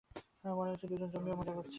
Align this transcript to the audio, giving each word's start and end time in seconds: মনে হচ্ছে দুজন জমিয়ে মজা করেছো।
মনে 0.51 0.69
হচ্ছে 0.71 0.87
দুজন 0.87 1.09
জমিয়ে 1.13 1.35
মজা 1.35 1.51
করেছো। 1.51 1.69